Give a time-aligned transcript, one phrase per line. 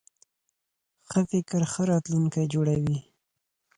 [1.09, 2.97] ښه فکر ښه راتلونکی جوړوي.